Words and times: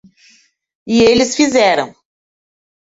E 0.87 1.05
eles 1.11 1.35
fizeram. 1.35 1.89